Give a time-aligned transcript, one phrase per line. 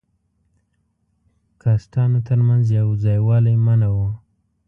[1.61, 4.07] کاسټانو تر منځ یو ځای والی منع وو.